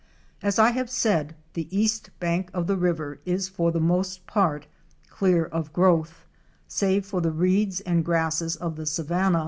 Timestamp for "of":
2.55-2.65, 5.45-5.71, 8.55-8.77